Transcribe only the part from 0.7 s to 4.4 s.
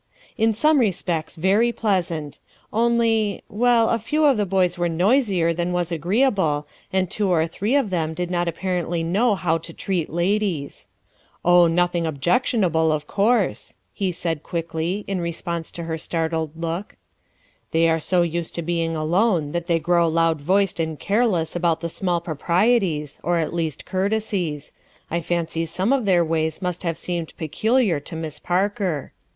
respects very pleasant; only— w r ell, a few of